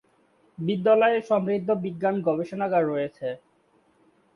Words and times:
বিদ্যালয়ে 0.57 1.19
সমৃদ্ধ 1.29 1.69
বিজ্ঞান 1.83 2.15
গবেষণাগার 2.27 2.83
রয়েছে। 2.87 3.27